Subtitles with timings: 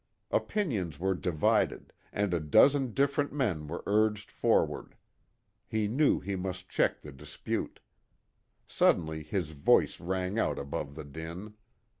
[0.31, 4.95] Opinions were divided, and a dozen different men were urged forward.
[5.67, 7.79] He knew he must check the dispute.
[8.65, 11.53] Suddenly his voice rang out above the din.